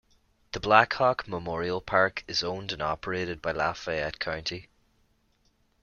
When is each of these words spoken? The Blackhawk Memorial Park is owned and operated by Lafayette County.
The 0.53 0.59
Blackhawk 0.59 1.27
Memorial 1.27 1.79
Park 1.79 2.23
is 2.27 2.41
owned 2.41 2.71
and 2.71 2.81
operated 2.81 3.39
by 3.39 3.51
Lafayette 3.51 4.17
County. 4.17 4.67